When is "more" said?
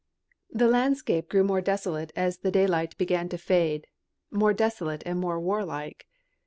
1.43-1.61, 4.31-4.51, 5.19-5.39